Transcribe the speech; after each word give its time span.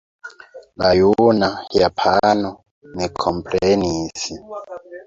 La 0.83 0.89
juna 0.99 1.49
japano 1.77 2.53
ne 2.97 3.13
komprenis. 3.27 4.31